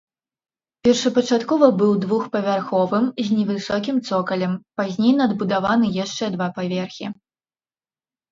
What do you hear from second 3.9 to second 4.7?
цокалем,